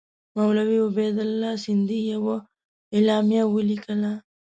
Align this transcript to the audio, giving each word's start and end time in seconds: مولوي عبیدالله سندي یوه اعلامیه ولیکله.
مولوي 0.37 0.77
عبیدالله 0.87 1.53
سندي 1.63 1.99
یوه 2.13 2.35
اعلامیه 2.95 3.43
ولیکله. 3.47 4.11